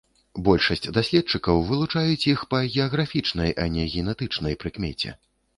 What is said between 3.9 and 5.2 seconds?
генетычнай прыкмеце.